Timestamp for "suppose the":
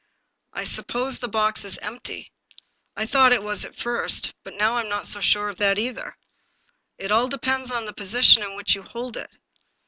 0.63-1.27